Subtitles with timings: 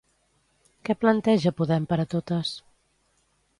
[0.87, 2.57] Què planteja Podem per a totes?